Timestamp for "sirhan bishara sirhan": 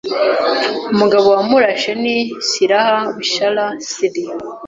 2.47-4.39